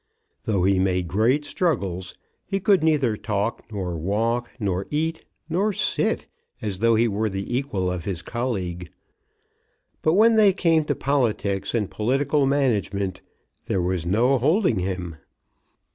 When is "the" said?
7.29-7.55